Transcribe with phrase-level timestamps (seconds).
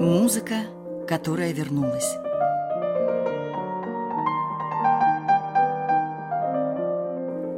[0.00, 0.54] Музыка,
[1.06, 2.16] которая вернулась.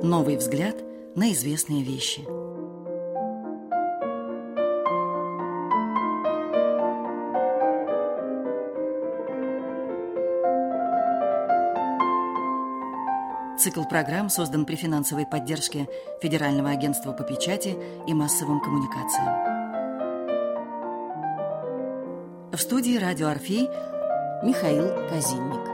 [0.03, 0.75] Новый взгляд
[1.15, 2.23] на известные вещи.
[13.57, 15.89] Цикл программ создан при финансовой поддержке
[16.21, 17.79] Федерального агентства по печати
[18.09, 19.52] и массовым коммуникациям.
[22.53, 23.67] В студии «Радио Орфей»
[24.45, 25.65] Михаил Казинник.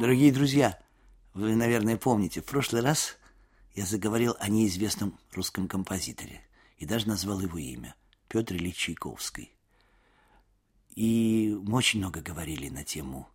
[0.00, 0.80] Дорогие друзья,
[1.34, 3.18] вы, наверное, помните, в прошлый раз
[3.74, 6.40] я заговорил о неизвестном русском композиторе
[6.78, 7.94] и даже назвал его имя–
[8.28, 9.52] Петр Ильич Чайковский.
[10.94, 13.28] И мы очень много говорили на тему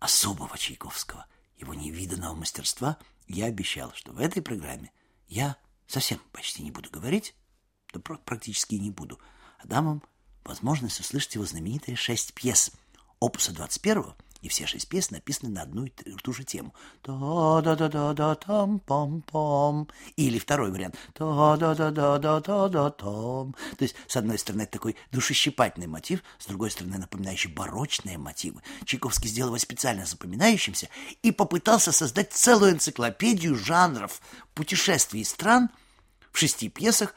[0.00, 1.26] особого Чайковского,
[1.58, 2.98] его невиданного мастерства.
[3.28, 4.90] Я обещал, что в этой программе
[5.28, 5.56] я
[5.86, 7.36] совсем почти не буду говорить
[7.92, 9.18] да практически не буду,
[9.58, 10.02] а дам вам
[10.44, 12.70] возможность услышать его знаменитые шесть пьес
[13.18, 16.72] опуса 21 и все шесть пьес написаны на одну и ту же тему.
[17.04, 19.88] Да-да-да-да-там-пам-пам.
[20.16, 20.96] Или второй вариант.
[21.14, 23.54] Да-да-да-да-да-да-там.
[23.76, 28.62] То есть, с одной стороны, это такой душещипательный мотив, с другой стороны, напоминающий барочные мотивы.
[28.86, 30.88] Чайковский сделал его специально запоминающимся
[31.22, 34.22] и попытался создать целую энциклопедию жанров
[34.54, 35.68] путешествий стран
[36.32, 37.14] в шести пьесах,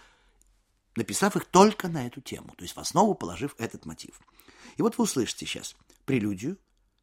[0.96, 4.20] написав их только на эту тему, то есть в основу положив этот мотив.
[4.78, 6.58] И вот вы услышите сейчас прелюдию,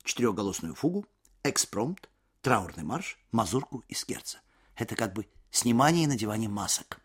[0.05, 1.07] четырехголосную фугу,
[1.43, 2.09] экспромт,
[2.43, 4.41] траурный марш, мазурку и скерца.
[4.75, 7.01] Это как бы снимание и надевание масок.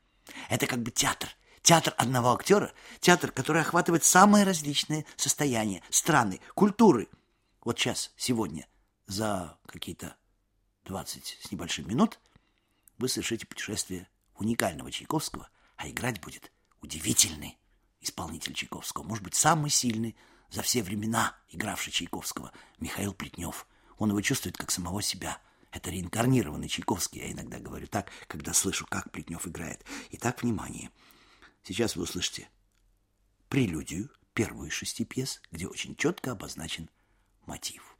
[0.49, 1.29] Это как бы театр.
[1.61, 7.09] Театр одного актера, театр, который охватывает самые различные состояния, страны, культуры.
[7.63, 8.67] Вот сейчас, сегодня,
[9.07, 10.15] за какие-то
[10.85, 12.19] 20 с небольшим минут
[12.99, 16.51] вы совершите путешествие уникального Чайковского, а играть будет
[16.85, 17.57] удивительный
[17.99, 20.15] исполнитель Чайковского, может быть, самый сильный
[20.49, 23.67] за все времена игравший Чайковского, Михаил Плетнев.
[23.97, 25.41] Он его чувствует как самого себя.
[25.71, 29.83] Это реинкарнированный Чайковский, я иногда говорю так, когда слышу, как Плетнев играет.
[30.11, 30.91] Итак, внимание.
[31.63, 32.47] Сейчас вы услышите
[33.49, 36.89] прелюдию, первую из шести пьес, где очень четко обозначен
[37.45, 37.97] мотив.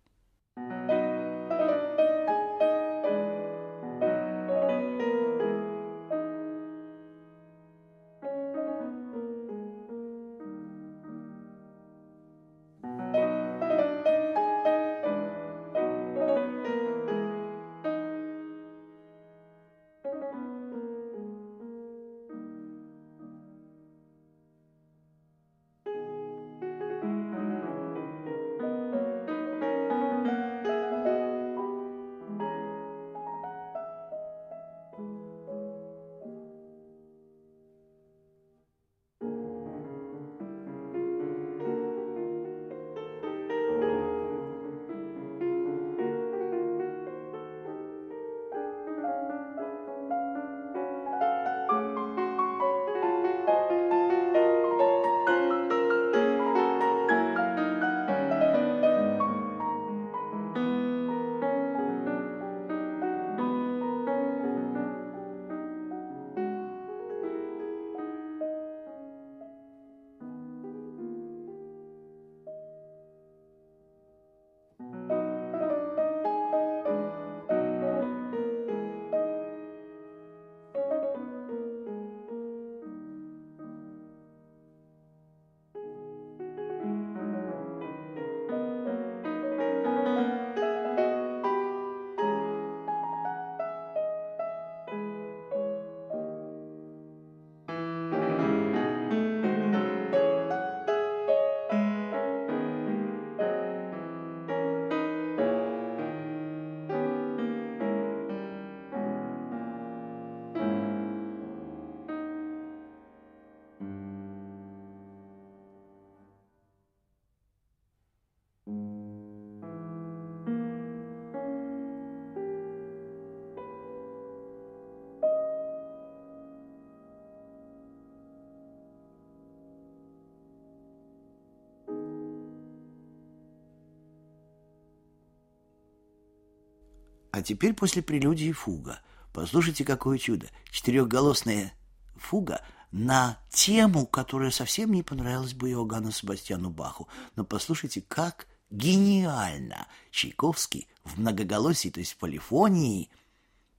[137.35, 139.01] А теперь после прелюдии фуга.
[139.33, 140.47] Послушайте, какое чудо.
[140.71, 141.73] Четырехголосная
[142.15, 142.61] фуга
[142.93, 147.09] на тему, которая совсем не понравилась бы Иоганну Себастьяну Баху.
[147.35, 153.09] Но послушайте, как гениально Чайковский в многоголосии, то есть в полифонии,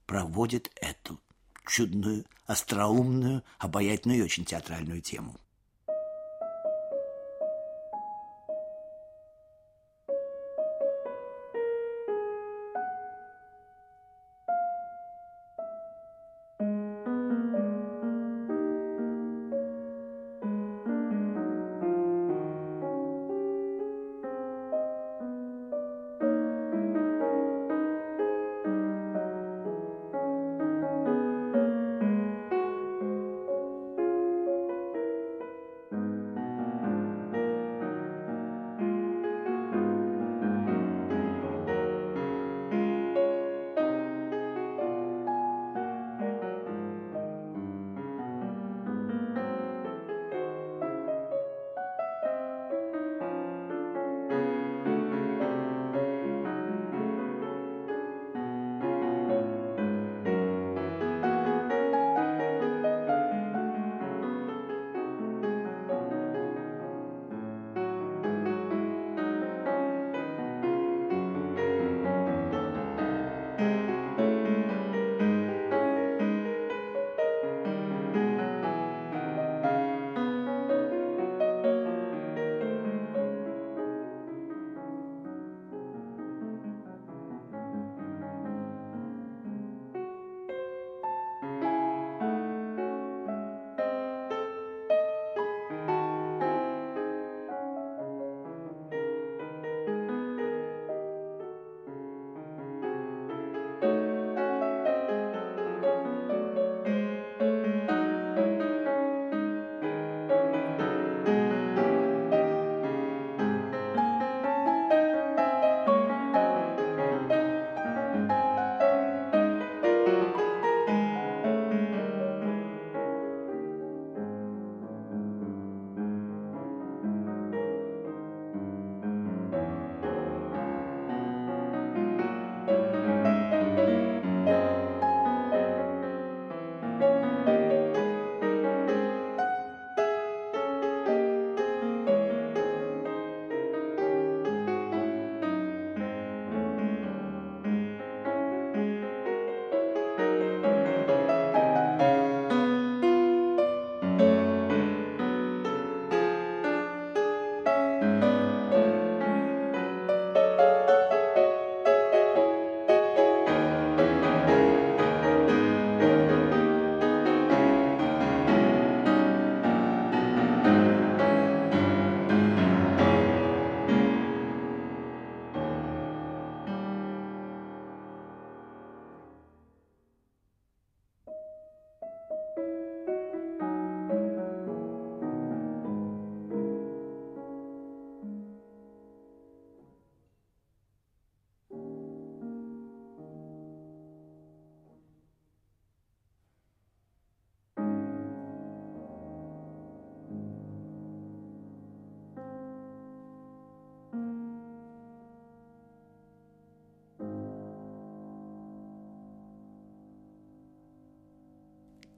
[0.05, 1.19] проводит эту
[1.67, 5.35] чудную, остроумную, обаятельную и очень театральную тему.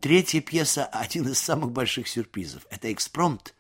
[0.10, 2.66] Третья пьеса– один из самых больших сюрпризов.
[2.72, 3.54] Это экспромт.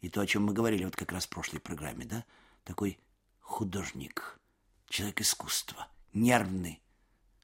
[0.00, 2.24] И то, о чем мы говорили вот как раз в прошлой программе, да?
[2.64, 2.98] Такой
[3.38, 4.40] художник,
[4.88, 6.82] человек искусства, нервный,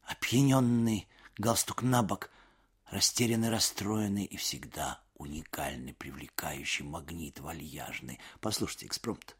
[0.03, 2.31] опьяненный, галстук на бок,
[2.91, 8.19] растерянный, расстроенный и всегда уникальный, привлекающий магнит, вальяжный.
[8.41, 9.37] Послушайте экспромт.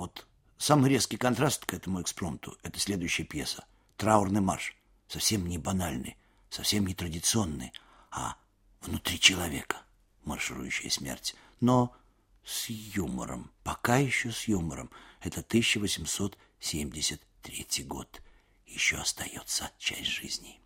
[0.00, 0.26] Вот
[0.56, 3.66] самый резкий контраст к этому экспромту– это следующая пьеса
[3.98, 4.74] «Траурный марш».
[5.08, 6.16] Совсем не банальный,
[6.48, 7.74] совсем не традиционный,
[8.10, 8.36] а
[8.80, 9.82] внутри человека
[10.24, 11.34] марширующая смерть.
[11.60, 11.94] Но
[12.44, 14.90] с юмором, пока еще с юмором.
[15.20, 18.22] Это 1873 год.
[18.66, 20.59] Еще остается часть жизни.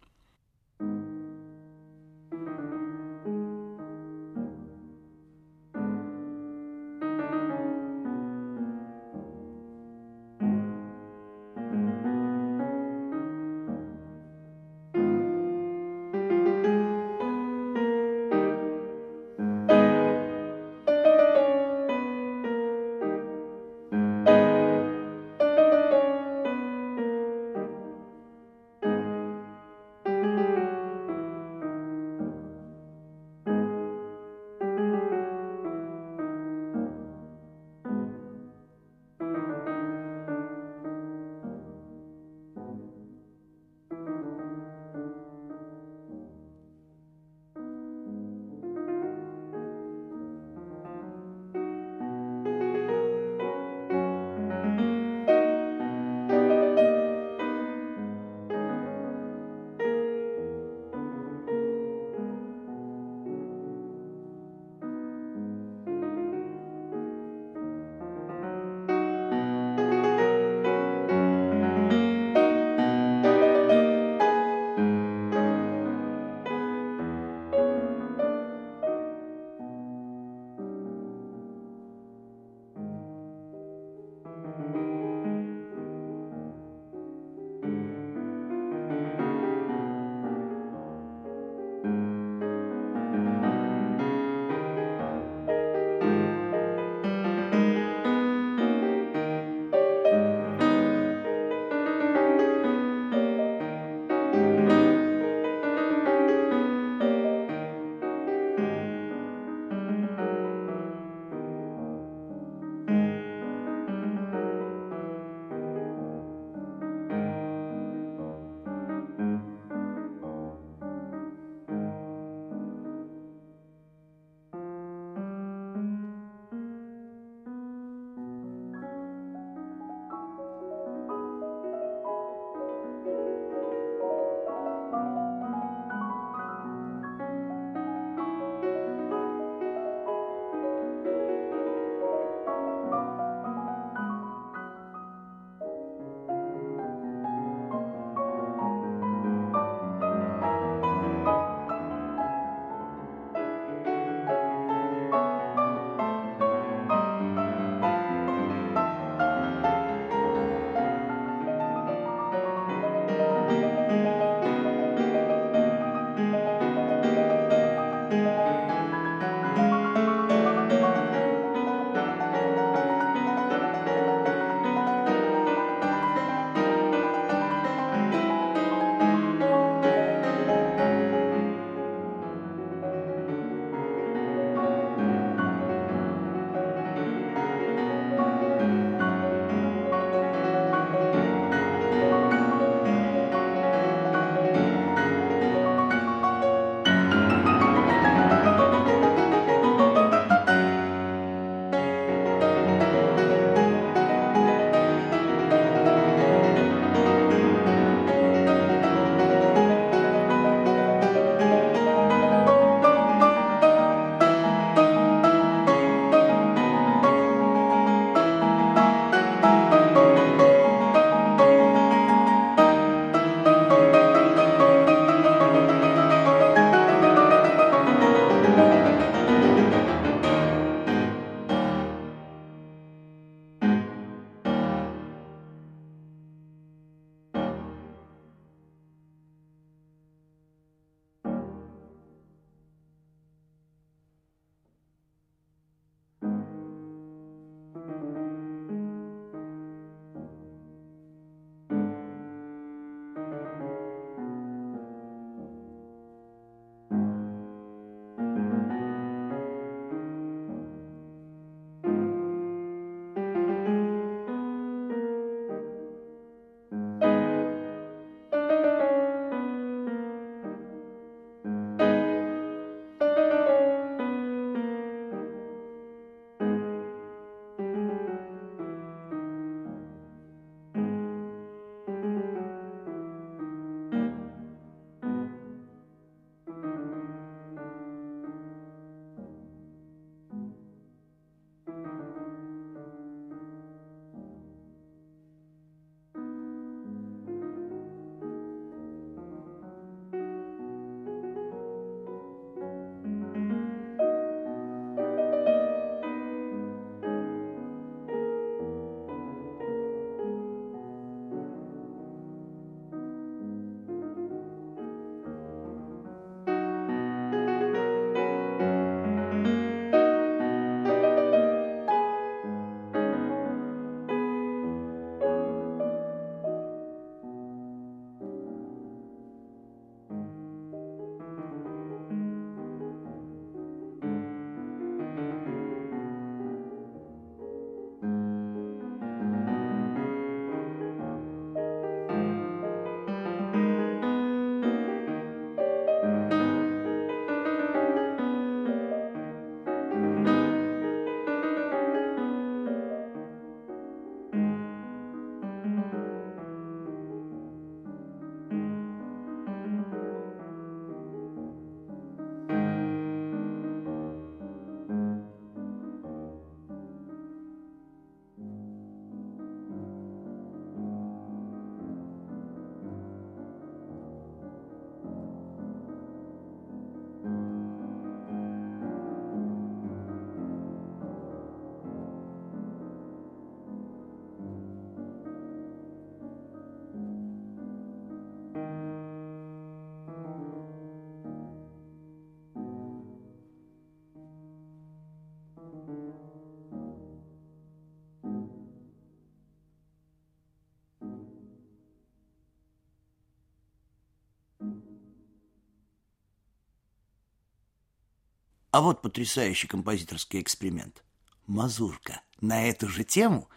[408.74, 411.04] А вот потрясающий композиторский эксперимент.
[411.46, 413.48] Мазурка на эту же тему.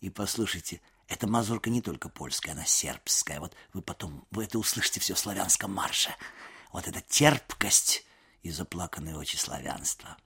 [0.00, 3.38] И послушайте, эта мазурка не только польская, она сербская.
[3.38, 6.10] Вот вы потом, вы это услышите все в славянском марше.
[6.72, 8.04] Вот эта терпкость
[8.42, 10.16] и заплаканные очи славянства.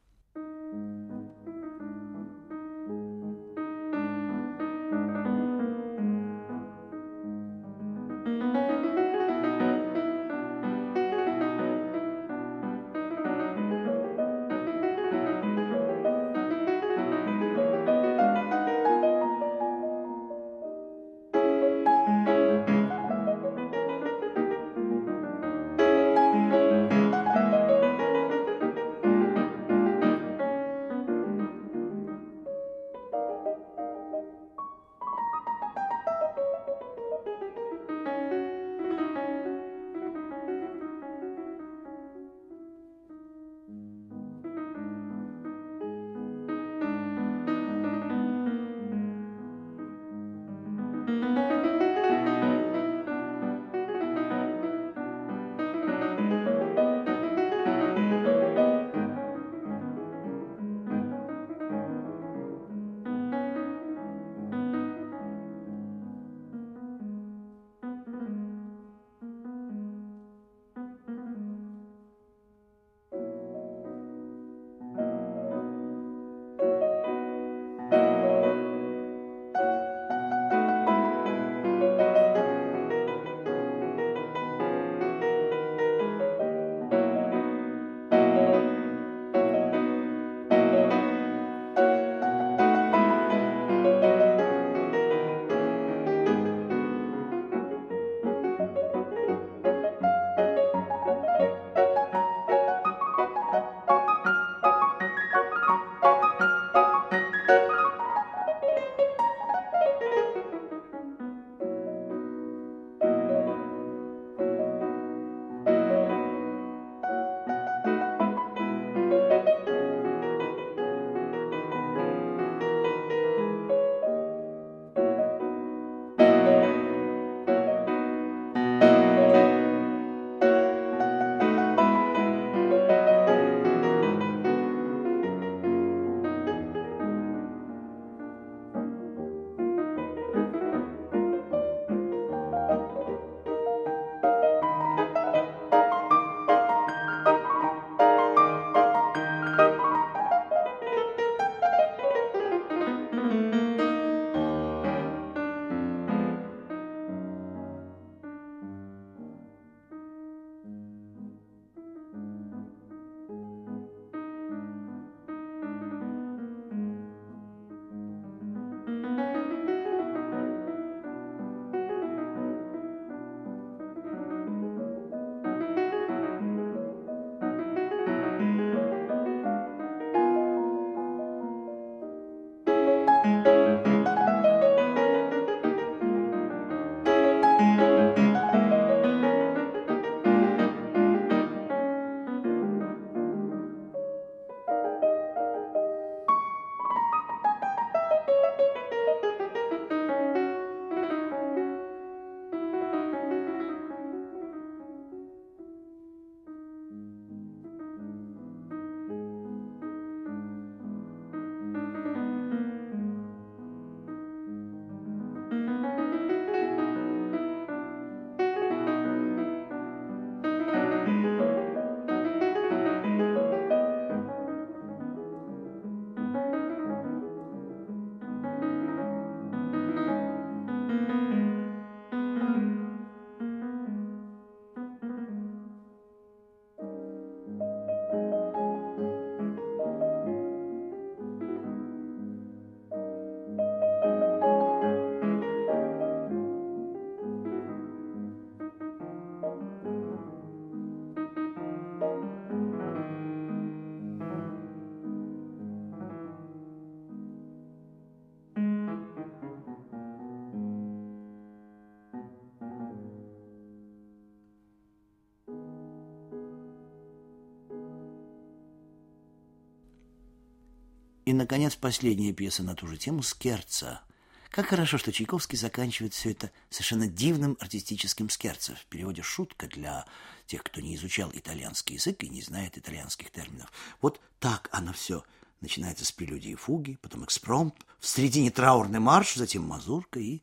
[271.31, 274.03] И, наконец, последняя пьеса на ту же тему «Скерца».
[274.51, 278.75] Как хорошо, что Чайковский заканчивает все это совершенно дивным артистическим скерцем.
[278.75, 280.07] В переводе шутка для
[280.47, 283.71] тех, кто не изучал итальянский язык и не знает итальянских терминов.
[284.01, 285.23] Вот так оно все
[285.61, 290.43] начинается с прелюдии и фуги, потом экспромт, в середине траурный марш, затем мазурка и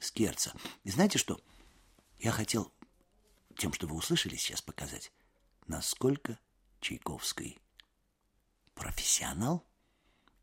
[0.00, 0.52] скерца.
[0.82, 1.40] И знаете что?
[2.18, 2.72] Я хотел
[3.56, 5.12] тем, что вы услышали сейчас, показать,
[5.68, 6.36] насколько
[6.80, 7.60] Чайковский
[8.74, 9.64] профессионал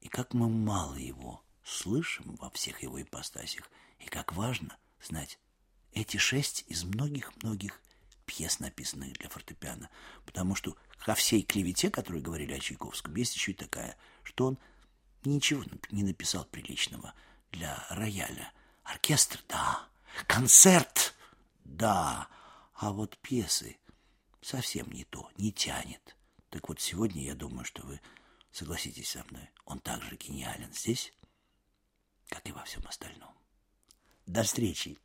[0.08, 5.38] и как мы мало его слышим во всех его ипостасях, и как важно знать
[5.92, 7.82] эти шесть из многих-многих
[8.26, 9.90] пьес, написанных для фортепиано,
[10.26, 14.58] потому что ко всей клевете, которую говорили о Чайковском, есть еще и такая, что он
[15.26, 17.14] ничего не написал приличного
[17.52, 18.54] для рояля.
[18.86, 19.90] Оркестр, да,
[20.26, 21.16] концерт,
[21.66, 22.30] да,
[22.76, 23.76] а вот пьесы
[24.42, 26.16] совсем не то, не тянет.
[26.50, 28.00] Так вот сегодня я думаю, что вы
[28.58, 31.14] согласитесь со мной, он также гениален здесь,
[32.28, 33.34] как и во всем остальном.
[34.26, 34.98] До встречи!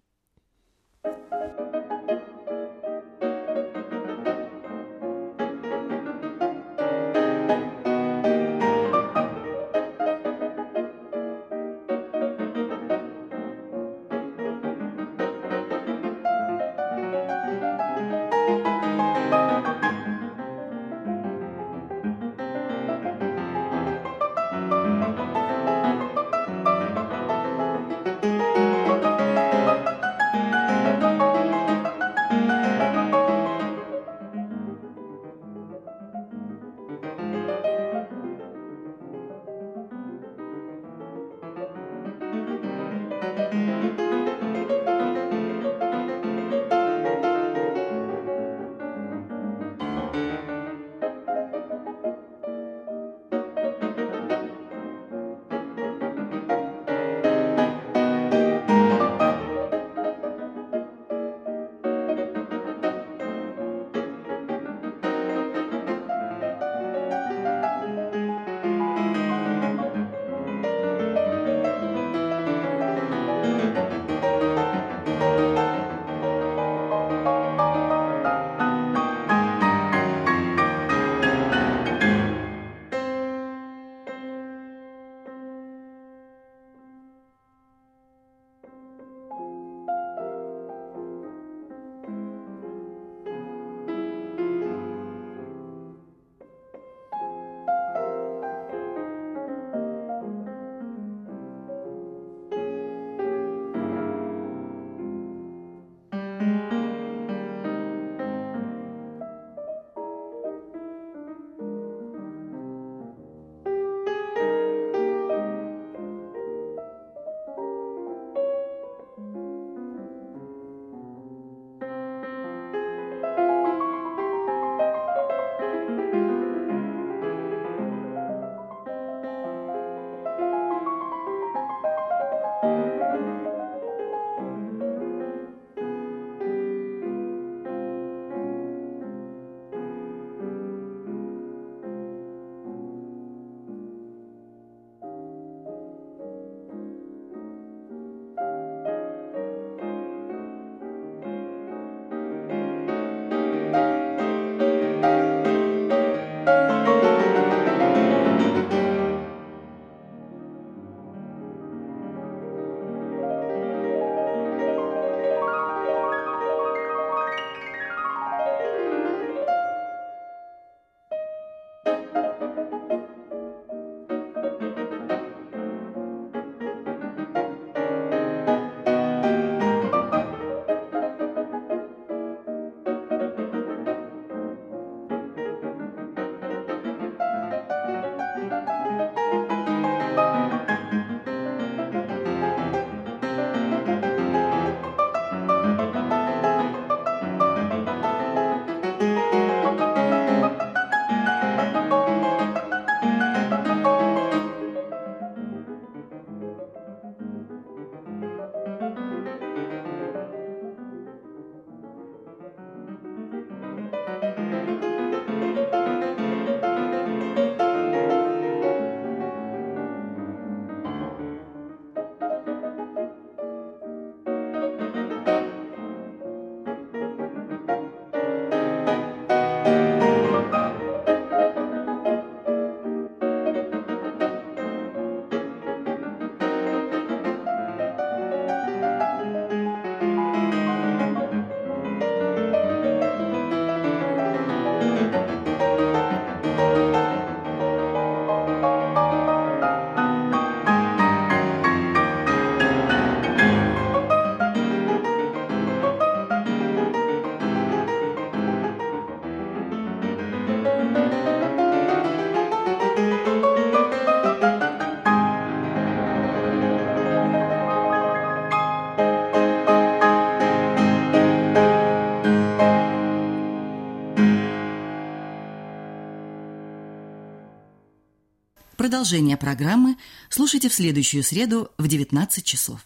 [278.92, 279.96] Продолжение программы
[280.28, 282.84] слушайте в следующую среду в 19 часов.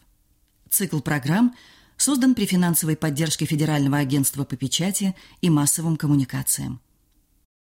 [0.70, 1.56] Цикл программ
[1.96, 6.80] создан при финансовой поддержке Федерального агентства по печати и массовым коммуникациям.